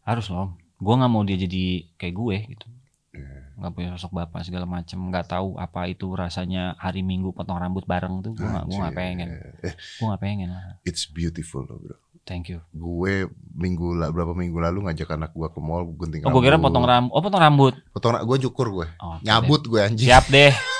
[0.09, 0.57] Harus loh.
[0.75, 1.63] Gue nggak mau dia jadi
[1.95, 2.67] kayak gue gitu.
[3.11, 3.53] Iya.
[3.55, 4.97] Nggak punya sosok bapak segala macem.
[4.97, 8.33] Nggak tahu apa itu rasanya hari minggu potong rambut bareng tuh.
[8.33, 9.27] Gue nggak gue nggak pengen.
[9.61, 10.81] Eh, Gue nggak pengen lah.
[10.81, 11.97] it's beautiful loh bro.
[12.23, 12.61] Thank you.
[12.71, 16.57] Gue minggu la- berapa minggu lalu ngajak anak gue ke mall gunting Oh gue kira
[16.57, 17.11] potong rambut.
[17.11, 17.73] Oh potong rambut.
[17.89, 18.87] Potong gue cukur gue.
[18.97, 20.09] Oh, Nyabut gue anjing.
[20.09, 20.53] Siap deh.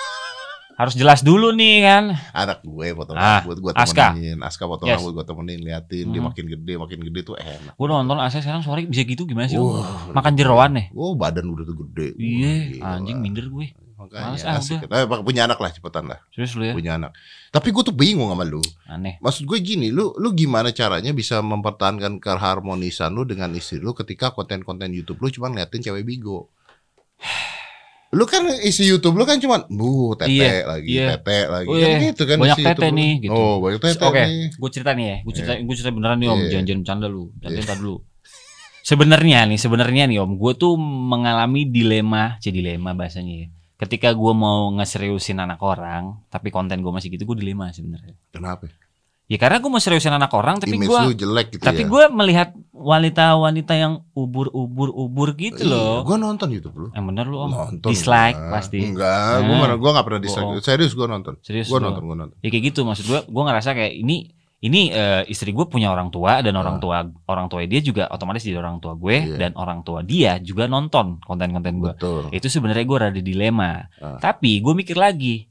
[0.79, 2.03] Harus jelas dulu nih kan.
[2.31, 4.15] Anak gue potong Ah, rambut gue Aska.
[4.15, 4.39] temenin.
[4.39, 5.03] Aska potong Yes.
[5.03, 6.27] rambut gue temenin liatin dia Mhm.
[6.31, 7.75] makin gede makin gede tuh enak.
[7.75, 9.59] Gue nonton Asa sekarang sore bisa gitu gimana sih?
[9.59, 10.87] Wah, Makan jeroan nih.
[10.95, 12.15] Oh badan udah tuh gede.
[12.15, 13.75] Iya, anjing minder gue.
[13.99, 14.79] Makanya Males ah, asik.
[14.79, 16.71] Eh, punya anak lah cepetan lah Serius lu ya?
[16.71, 17.11] punya anak.
[17.51, 18.63] Tapi gue tuh bingung sama lu.
[18.87, 19.19] Aneh.
[19.19, 24.31] Maksud gue gini, lu lu gimana caranya bisa mempertahankan keharmonisan lu dengan istri lu ketika
[24.31, 26.47] konten-konten YouTube lu cuma ngeliatin cewek bigo.
[28.09, 31.13] Lu kan isi YouTube lu kan cuma bu tete Iya, lagi, iya.
[31.13, 31.69] tete lagi.
[31.69, 31.97] Oh, kan iya.
[32.09, 32.97] gitu kan Banyak isi tete YouTube lu.
[32.97, 33.37] nih, gitu.
[33.37, 34.43] Oh, banyak tete Oke, nih.
[34.49, 35.17] gue cerita nih ya.
[35.21, 36.37] Gue cerita, gue cerita beneran nih om.
[36.41, 36.49] Iya.
[36.49, 37.23] Jangan-jangan bercanda lu.
[37.37, 37.97] Jangan ntar dulu.
[38.81, 43.47] Sebenarnya nih, sebenarnya nih om, gue tuh mengalami dilema, jadi dilema bahasanya ya.
[43.77, 48.17] Ketika gue mau ngeseriusin anak orang, tapi konten gue masih gitu, gue dilema sebenarnya.
[48.33, 48.65] Kenapa?
[49.29, 51.87] Ya karena gue mau seriusin anak orang, tapi gue jelek gitu tapi ya.
[51.87, 56.01] gue melihat wanita-wanita yang ubur-ubur-ubur gitu loh.
[56.01, 56.87] Gue nonton YouTube lu.
[56.91, 57.51] Yang bener lu om.
[57.53, 57.93] Nonton.
[57.93, 58.49] Dislike gua.
[58.51, 58.79] pasti.
[58.81, 59.61] Enggak, gue Nah.
[59.61, 60.45] mana gue gak pernah dislike.
[60.49, 60.65] Bohong.
[60.65, 61.33] Serius gue nonton.
[61.39, 62.37] Serius Gue nonton, gue nonton.
[62.41, 64.17] Ya kayak gitu maksud gue, gue ngerasa kayak ini
[64.59, 66.81] ini eh, istri gue punya orang tua dan orang Ah.
[66.81, 66.97] tua
[67.29, 69.37] orang tua dia juga otomatis jadi orang tua gue Iya.
[69.39, 71.93] dan orang tua dia juga nonton konten-konten gue.
[71.93, 72.33] Betul.
[72.33, 73.87] Itu sebenarnya gue rada dilema.
[74.01, 74.17] Ah.
[74.17, 75.45] Tapi gue mikir lagi,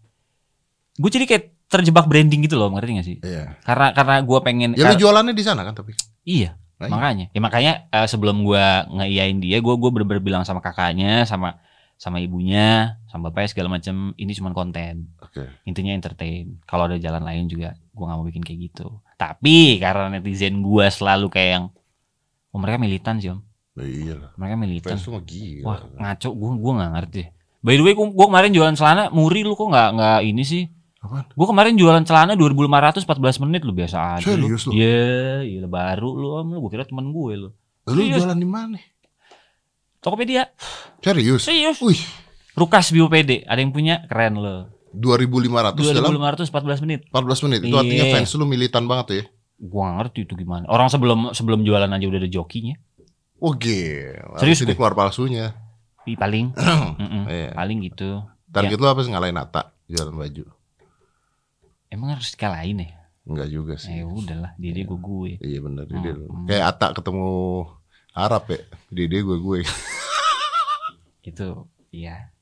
[0.93, 3.17] gue jadi kayak terjebak branding gitu loh, ngerti gak sih?
[3.21, 3.61] Iya.
[3.63, 5.93] Karena karena gue pengen Ya lu kar- jualannya di sana kan tapi.
[6.23, 10.59] iya Nah, makanya ya makanya eh, sebelum gue ngeiyain dia gue gue bener-bener bilang sama
[10.59, 11.59] kakaknya sama
[11.99, 15.43] sama ibunya sama bapaknya segala macam ini cuma konten Oke.
[15.65, 20.07] intinya entertain kalau ada jalan lain juga gue nggak mau bikin kayak gitu tapi karena
[20.09, 21.65] netizen gue selalu kayak yang
[22.49, 23.43] oh mereka militan sih om
[23.75, 24.31] Nah, iya lah.
[24.35, 25.65] mereka militan gila.
[25.65, 27.23] wah ngaco gue gue nggak ngerti
[27.59, 30.63] by the way gue kemarin jualan celana muri lu kok nggak nggak ini sih
[30.99, 31.25] Apaan?
[31.29, 34.75] gue kemarin jualan celana 2500 14 menit lu biasa aja Serius lu?
[34.75, 35.07] Iya,
[35.43, 37.49] iya baru lu om lu gue kira temen gue lu
[37.87, 38.19] Lu Serius.
[38.19, 38.79] jualan di mana?
[39.99, 40.51] Tokopedia
[40.99, 41.43] Serius?
[41.45, 41.99] serius Wih,
[42.53, 47.61] Rukas BioPD ada yang punya keren lo 2500 dalam 2500 14 menit 14 menit.
[47.63, 48.15] Itu artinya Iya.
[48.15, 49.25] fans lu militan banget ya.
[49.61, 52.79] gua ngerti itu gimana orang sebelum sebelum jualan aja udah ada jokinya
[53.39, 54.35] Oh gila.
[54.35, 54.75] Serius, gue?
[54.75, 55.55] keluar palsunya.
[56.05, 56.51] Ih, paling
[56.99, 57.55] Mm-mm, Iya.
[57.55, 60.43] paling gitu Target lu apa sih ngalahin Ata jualan baju?
[61.89, 62.91] Emang harus dikalahin ya
[63.23, 63.93] Enggak juga sih.
[63.93, 66.13] eh udahlah dia dia gue gue Iya Hmm, dia.
[66.17, 66.47] hmm.
[66.47, 67.29] Kayak Ata ketemu
[68.11, 68.61] Arab ya.
[68.89, 69.59] Dia gue gue.
[71.29, 71.49] itu
[71.89, 72.33] iya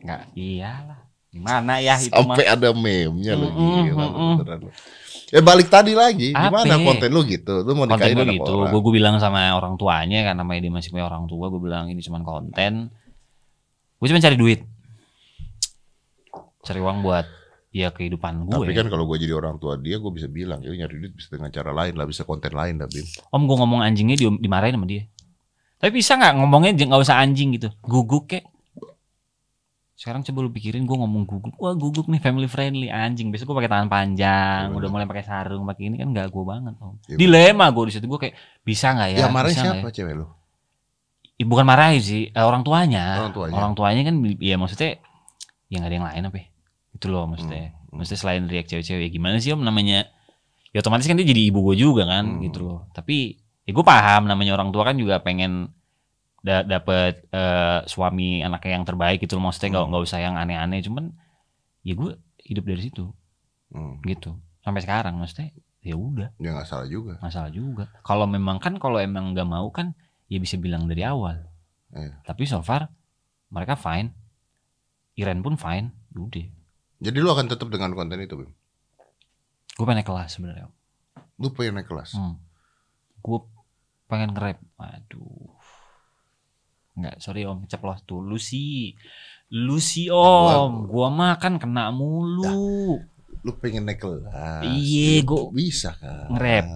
[0.00, 4.06] nggak iyalah gimana ya itu mah Sampai ada meme-nya lu Mm-mm, gila
[4.40, 4.60] beneran.
[5.28, 6.64] Ya balik tadi lagi, Apa?
[6.64, 7.64] gimana konten lu gitu?
[7.64, 10.72] Lu mau konten nikahin anak gitu gue gue bilang sama orang tuanya kan namanya dia
[10.72, 12.88] masih punya orang tua gue bilang ini cuma konten
[13.96, 14.60] gue cuma cari duit
[16.62, 17.26] cari uang buat
[17.72, 18.68] ya kehidupan gue.
[18.68, 21.32] Tapi kan kalau gue jadi orang tua dia, gue bisa bilang, ya nyari duit bisa
[21.32, 23.02] dengan cara lain lah, bisa konten lain lah, Bim.
[23.32, 25.08] om gue ngomong anjingnya dia dimarahin sama dia.
[25.80, 27.72] Tapi bisa nggak ngomongnya nggak usah anjing gitu?
[27.82, 28.44] Guguk kek.
[29.98, 31.58] Sekarang coba lu pikirin gue ngomong guguk.
[31.58, 33.34] Wah guguk nih family friendly anjing.
[33.34, 36.44] Besok gue pakai tangan panjang Iya, udah mulai pakai sarung pakai ini kan nggak gue
[36.46, 37.02] banget om.
[37.10, 39.18] Iya, dilema gue di situ gue kayak bisa nggak ya?
[39.26, 40.26] Ya, marahin siapa cewek lu?
[41.34, 41.44] ya?
[41.50, 43.26] bukan marahin sih eh, orang tuanya.
[43.26, 43.74] Orang tuanya.
[43.74, 45.02] tuanya kan ya maksudnya
[45.66, 46.46] ya nggak ada yang lain apa ya?
[47.02, 47.74] Itu loh maksudnya.
[47.90, 49.58] Hmm, maksudnya selain react cewek-cewek ya gimana sih om?
[49.58, 50.06] Namanya
[50.70, 52.40] ya otomatis kan dia jadi ibu gue juga kan Hmm.
[52.40, 52.86] gitu loh.
[52.94, 53.34] Tapi
[53.66, 55.74] ya gue paham namanya orang tua kan juga pengen
[56.38, 59.90] da dapet eh, suami anaknya yang terbaik gitu loh maksudnya nggak Hmm.
[59.90, 60.78] nggak usah yang aneh-aneh.
[60.80, 61.04] Cuman
[61.82, 62.10] ya gue
[62.40, 63.10] hidup dari situ.
[63.72, 63.98] Hmm.
[64.02, 64.38] gitu.
[64.60, 65.50] Sampai sekarang maksudnya
[65.82, 66.30] ya udah.
[66.38, 67.18] Ya nggak salah juga.
[67.18, 67.90] masalah juga.
[68.00, 69.98] Kalau memang kan kalau emang nggak mau kan
[70.30, 71.50] ya bisa bilang dari awal.
[71.92, 72.24] Iya.
[72.24, 72.88] tapi so far
[73.48, 74.16] mereka fine.
[75.12, 75.92] Iren pun fine.
[76.10, 76.48] Udah
[77.02, 78.50] Jadi lu akan tetap dengan konten itu, Bim?
[79.72, 80.68] gue pengen naik kelas sebenarnya
[81.40, 82.12] Lu pengen naik kelas?
[82.12, 82.36] hmm.
[83.18, 83.38] gue
[84.04, 85.56] pengen nge-rap aduh
[86.92, 88.92] nggak sorry om ceplos dulu sih
[89.48, 93.00] lu sih om gua mah kan kena mulu
[93.42, 94.28] lu pengen naik kelas.
[94.62, 96.28] Iya, Ya, gua bisa kan.
[96.30, 96.66] nge-rap.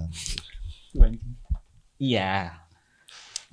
[1.97, 2.59] Iya.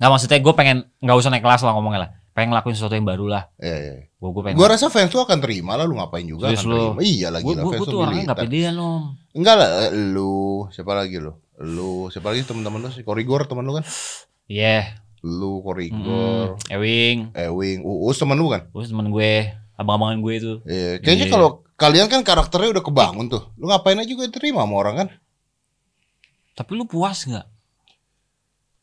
[0.00, 2.10] Nggak maksudnya gue pengen nggak usah naik kelas lah ngomongnya lah.
[2.34, 3.42] Pengen ngelakuin sesuatu yang baru lah.
[3.56, 3.94] Iya, iya.
[4.18, 4.58] Gue gue pengen.
[4.58, 6.76] Gua rasa fans lu akan terima lah lu ngapain juga Serius akan lu?
[6.76, 7.00] terima.
[7.00, 8.50] Iya lagi gue lah gue fans gue lu tuh orangnya nggak militan.
[8.50, 9.02] pedean om.
[9.30, 10.34] Enggak lah, lu
[10.68, 11.32] siapa lagi lu?
[11.56, 13.02] Lu siapa lagi teman-teman lu sih?
[13.02, 13.86] Korigor teman lu kan?
[14.44, 14.98] Iya.
[15.22, 15.64] Lu Mm-mm.
[15.64, 17.18] Korigor, Ewing.
[17.32, 18.66] Ewing, Uus teman lu kan?
[18.68, 19.32] Terus temen gue,
[19.74, 20.52] abang-abangan gue itu.
[20.66, 21.32] Iya, kayaknya Iya.
[21.32, 23.46] kalau kalian kan karakternya udah kebangun tuh.
[23.54, 25.08] Lu ngapain aja juga terima sama orang kan?
[26.54, 27.46] Tapi lu puas nggak?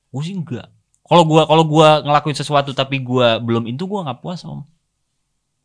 [0.10, 0.72] Gue sih enggak.
[1.12, 4.64] Kalau gua kalau gua ngelakuin sesuatu tapi gua belum itu gua nggak puas om.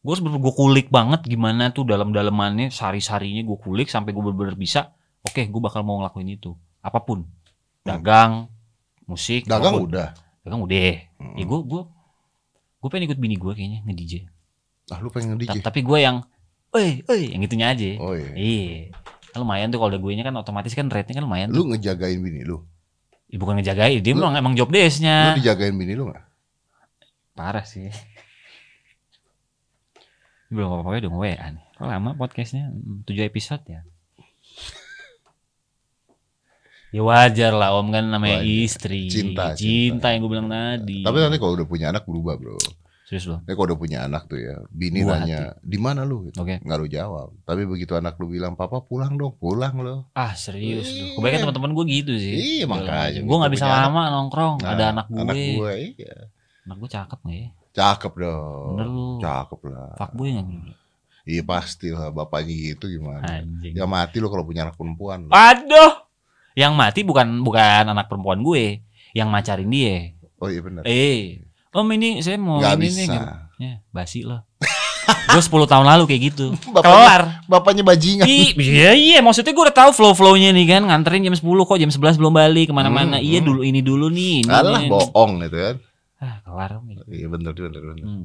[0.06, 4.94] Gue sebenernya gue kulik banget gimana tuh dalam-dalamannya sari-sarinya gue kulik sampai gue bener-bener bisa.
[5.26, 6.54] Oke, gue bakal mau ngelakuin itu.
[6.78, 7.26] Apa pun.
[7.82, 8.46] Dagang,
[9.10, 9.90] musik, Dagang apa pun.
[9.90, 10.08] udah.
[10.46, 10.94] dagang udah.
[11.18, 11.34] Hmm.
[11.34, 11.82] Ya gue gue
[12.78, 14.14] gue pengen ikut bini gue kayaknya nge DJ.
[14.94, 15.58] Ah, lu pengen DJ?
[15.58, 16.22] Tapi gue yang,
[16.78, 17.90] eh, eh, yang gitunya aja.
[17.98, 18.30] Oh iya.
[18.38, 18.94] Iya.
[19.34, 21.50] Kan lumayan tuh kalau ada gue nya kan otomatis kan rate-nya kan lumayan.
[21.50, 21.66] Tuh.
[21.66, 22.62] Lu ngejagain bini lu?
[23.26, 25.34] Ya, bukan ngejagain, dia Lu- emang emang job Lu desk-nya.
[25.34, 26.22] dijagain bini lu gak?
[27.32, 27.90] Parah sih.
[30.46, 31.64] Belum apa-apa udah WA nih.
[31.74, 32.70] Kok lama podcastnya?
[32.70, 33.82] Hmm, Tujuh episode ya.
[36.94, 38.56] Ya wajar lah om kan namanya Wajar.
[38.62, 39.10] istri.
[39.10, 40.06] Cinta, Cinta, cinta.
[40.08, 41.02] yang gue bilang tadi.
[41.02, 42.56] Tapi nanti kalau udah punya anak berubah bro.
[43.06, 43.38] Serius loh.
[43.38, 46.26] Nanti kalau udah punya anak tuh ya, bini Buah nanya, di mana lu?
[46.26, 46.42] Gitu.
[46.42, 46.58] Oke.
[46.58, 47.28] Nggak lu jawab.
[47.46, 50.10] Tapi begitu anak lu bilang, papa pulang dong, pulang lo.
[50.10, 51.14] Ah serius Iya.
[51.14, 51.22] loh.
[51.22, 52.34] Kebanyakan teman-teman gue gitu sih.
[52.34, 53.22] Iya, makanya.
[53.22, 54.58] Gue nggak bisa lama nongkrong.
[54.58, 55.22] Nah, Ada anak gue.
[55.22, 56.14] Anak gue, iya.
[56.66, 57.48] Anak gue cakep gak ya?
[57.78, 58.74] Cakep dong.
[58.74, 59.08] Bener lu.
[59.22, 59.90] Cakep lah.
[59.94, 60.74] Fuckboy gak bener?
[61.26, 63.22] Iya pasti lah, bapaknya gitu gimana.
[63.22, 63.74] Anjing.
[63.74, 65.26] Ya mati lo kalau punya anak perempuan.
[65.26, 65.30] lo.
[65.30, 65.94] Aduh.
[66.58, 68.82] Yang mati bukan bukan anak perempuan gue,
[69.14, 70.10] yang macarin dia.
[70.42, 70.82] Oh iya benar.
[70.82, 71.45] Eh,
[71.76, 72.96] Om ini saya mau Nggak ini bisa.
[72.96, 73.06] nih.
[73.06, 73.26] gitu.
[73.56, 74.40] Ya, basi loh.
[75.28, 76.46] gue 10 tahun lalu kayak gitu.
[76.66, 77.22] Bapaknya- Kelar.
[77.46, 78.26] Bapaknya bajingan.
[78.26, 82.16] Iya iya maksudnya gue udah tahu flow-flownya nih kan nganterin jam 10 kok jam 11
[82.16, 83.20] belum balik ke mana-mana.
[83.20, 83.46] Hmm, iya hmm.
[83.46, 84.42] dulu ini dulu nih.
[84.42, 84.88] Ini, Alah ini.
[84.88, 85.76] bohong gitu kan.
[86.16, 86.88] Ah, kelar om.
[87.06, 88.02] Iya bener bener bener.
[88.02, 88.24] Hmm.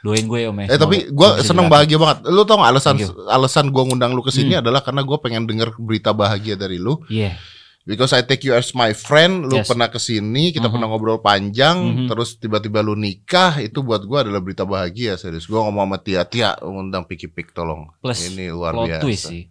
[0.00, 0.66] Doain gue om ya.
[0.68, 1.74] Eh tapi gue bisa seneng dilatih.
[1.90, 2.18] bahagia banget.
[2.26, 4.62] Lu tau gak alasan Thank alasan gue ngundang lu ke sini Hmm.
[4.62, 7.02] adalah karena gue pengen denger berita bahagia dari lu.
[7.06, 7.34] Iya.
[7.82, 9.50] Because I take you as my friend.
[9.50, 9.66] Lu Yes.
[9.66, 10.72] pernah ke sini, kita Mhm.
[10.72, 12.06] pernah ngobrol panjang, Mhm.
[12.06, 13.58] terus tiba-tiba lu nikah.
[13.58, 15.44] Itu buat gue adalah berita bahagia serius.
[15.44, 17.90] Gue ngomong sama Tia, Tia ngundang Piki Pik tolong.
[17.98, 19.02] Plus Ini luar plot biasa.
[19.02, 19.44] twist sih.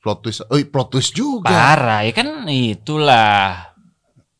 [0.00, 0.40] Plot twist.
[0.48, 1.52] Oh, plot twist juga.
[1.52, 3.72] Parah ya kan itulah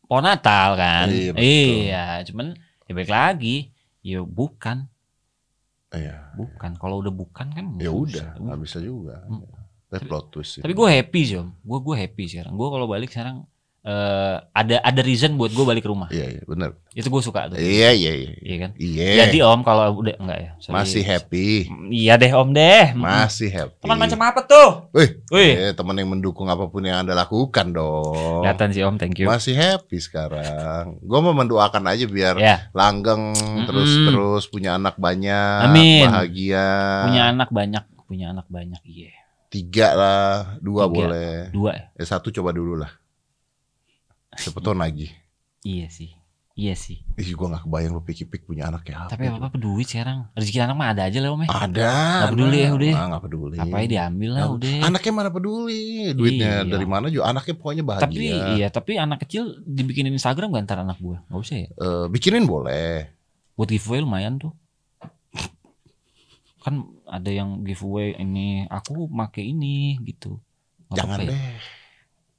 [0.03, 1.05] pohon Natal kan.
[1.09, 1.45] Iya, betul.
[1.45, 2.47] Iya, cuman
[2.85, 3.55] ya balik lagi.
[4.01, 4.89] Ya bukan,
[5.89, 6.33] Iya.
[6.33, 6.77] bukan.
[6.77, 9.21] Kalau udah bukan kan Ya udah, nggak bisa juga.
[9.25, 9.45] Hmm.
[9.97, 10.49] Tapi plot twist.
[10.51, 10.61] sih.
[10.61, 11.49] Tapi gue happy sih om.
[11.61, 12.53] Gue gue happy sekarang.
[12.53, 13.45] Gue kalau balik sekarang
[13.85, 16.09] eh ada ada reason buat gue balik ke rumah.
[16.09, 16.73] Iya, iya, bener.
[16.89, 17.61] Itu gue suka tuh.
[17.61, 18.29] Iya, iya, iya.
[18.41, 18.71] Iya kan.
[18.81, 19.05] Iya.
[19.21, 20.49] Jadi om kalau udah enggak ya.
[20.57, 20.73] sorry.
[20.73, 21.69] masih happy.
[21.93, 22.97] Iya deh om deh.
[22.97, 23.85] Masih happy.
[23.85, 24.89] Teman macam apa tuh?
[24.89, 25.69] Wih, Wih.
[25.69, 28.41] eh, teman yang mendukung apa pun yang Anda lakukan dong.
[28.41, 28.97] Kelihatan sih om.
[28.97, 29.29] Thank you.
[29.29, 30.97] Masih happy sekarang.
[31.05, 32.65] Gue mau mendoakan aja biar Ya.
[32.73, 33.37] langgeng
[33.69, 36.09] terus terus punya anak banyak, Amin.
[36.09, 37.05] bahagia.
[37.05, 37.83] Punya anak banyak.
[38.09, 38.81] Punya anak banyak.
[38.81, 39.13] Iya.
[39.55, 40.91] Tiga lah, dua Tiga.
[40.91, 41.33] boleh.
[41.55, 41.85] Dua ya.
[41.95, 42.91] Eh satu coba dulu lah.
[44.35, 45.07] Siapa lagi.
[45.63, 46.11] Iya sih.
[46.55, 47.03] Iya sih.
[47.19, 49.09] Ih, gue gak kebayang lu pikir-pikir punya anak kayak apa.
[49.11, 50.31] Tapi apa peduli sekarang.
[50.39, 51.47] Rezeki anak mah ada aja lah om ya.
[51.51, 51.91] Ada.
[51.91, 52.91] Nggak peduli ya, udah.
[52.95, 53.55] Ah, nggak peduli.
[53.59, 54.75] Apa ya diambil lah udah.
[54.87, 55.83] Anaknya mana peduli.
[56.15, 56.71] Duitnya Iya.
[56.71, 57.23] dari mana juga.
[57.27, 58.03] Anaknya pokoknya bahagia.
[58.07, 58.23] Tapi
[58.55, 61.17] iya, tapi anak kecil dibikinin Instagram gak ntar anak gue?
[61.27, 61.67] Gak usah ya.
[61.75, 63.11] Eh, bikinin boleh.
[63.59, 64.55] Buat giveaway lumayan tuh.
[66.65, 70.41] Kan ada yang giveaway ini aku make ini gitu.
[70.89, 71.29] Nggak Jangan ya.
[71.29, 71.53] deh.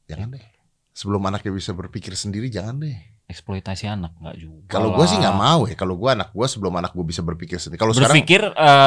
[0.06, 0.44] Jangan deh.
[0.90, 2.96] Sebelum anaknya bisa berpikir sendiri, jangan deh.
[3.26, 4.66] Eksploitasi anak nggak juga.
[4.68, 5.74] Kalau gue sih nggak mau ya.
[5.74, 7.78] Kalau gue anak gue sebelum anak gue bisa berpikir sendiri.
[7.78, 8.42] Kalau sekarang, Berpikir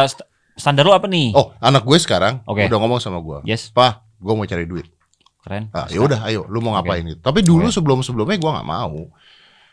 [0.05, 1.31] st- standar lu apa nih?
[1.31, 2.67] oh anak gue sekarang Oke.
[2.67, 4.87] udah ngomong sama gue, Yes, Pak, gue mau cari duit.
[5.39, 5.71] keren.
[5.71, 7.15] Ah, ya udah, ayo, lu mau ngapain itu?
[7.19, 9.07] Tapi dulu sebelum sebelumnya gue nggak mau.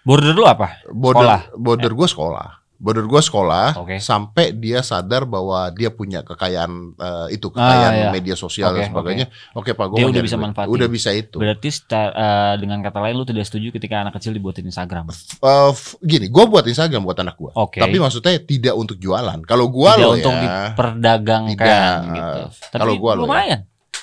[0.03, 0.79] Border lu apa?
[0.87, 1.41] Border, Sekolah.
[1.59, 2.49] border gue sekolah.
[2.77, 3.97] Border gue sekolah Oke.
[3.99, 8.11] sampai dia sadar bahwa dia punya kekayaan eh, itu kekayaan Ah, iya.
[8.11, 9.27] media sosial Oke, dan sebagainya.
[9.53, 10.45] Oke, Pak, gue Dia mau udah bisa duit.
[10.45, 10.73] manfaatin.
[10.73, 11.37] Udah bisa itu.
[11.37, 15.09] Berarti eh, dengan kata lain lu tidak setuju ketika anak kecil dibuatin Instagram.
[15.09, 17.51] F- gini, gue buat Instagram buat anak gue.
[17.51, 17.81] Oke.
[17.81, 19.41] Tapi maksudnya tidak untuk jualan.
[19.43, 21.97] Kalau gue Tidak loh untuk ya, diperdagangkan Tidak.
[22.13, 22.41] gitu.
[22.69, 23.27] Tapi Kalau gua lo ya.
[23.27, 23.61] lumayan.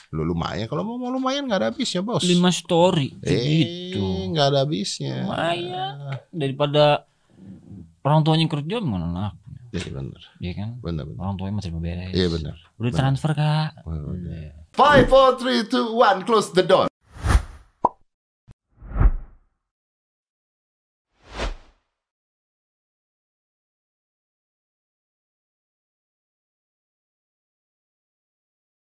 [0.10, 0.66] lu lumayan.
[0.66, 2.22] Kalau mau mau lumayan nggak ada habisnya bos.
[2.22, 4.30] 5 story eh, gitu.
[4.30, 5.26] nggak ada habisnya.
[5.26, 5.94] Lumayan.
[6.30, 7.10] Daripada
[8.04, 9.34] orang tuanya kerja mana anak.
[9.74, 10.70] Iya benar, Iya kan?
[10.86, 11.20] benar, benar.
[11.26, 12.14] Orang tuanya masih beres.
[12.14, 12.56] Iya benar.
[12.78, 13.00] Udah Benar.
[13.02, 13.70] transfer kak.
[13.82, 14.14] Benar.
[14.22, 14.52] Iya.
[14.70, 16.93] Five, four, three, two, one, close the door.